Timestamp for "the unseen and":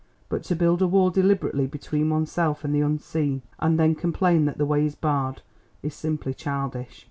2.73-3.79